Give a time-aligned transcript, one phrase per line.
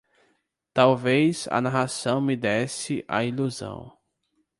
[0.73, 3.95] Talvez a narração me desse a ilusão